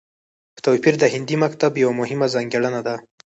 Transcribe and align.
په 0.55 0.59
توپير 0.65 0.95
د 0.99 1.03
هندي 1.13 1.35
مکتب 1.43 1.71
يوه 1.83 1.93
مهمه 2.01 2.27
ځانګړنه 2.33 2.81
ده 2.87 2.95